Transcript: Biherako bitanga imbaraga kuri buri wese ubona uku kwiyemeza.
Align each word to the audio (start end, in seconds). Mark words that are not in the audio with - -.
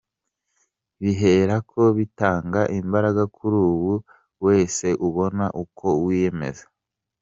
Biherako 1.01 1.81
bitanga 1.97 2.61
imbaraga 2.79 3.23
kuri 3.35 3.57
buri 3.81 3.97
wese 4.45 4.87
ubona 5.07 5.45
uku 5.61 5.87
kwiyemeza. 6.03 6.65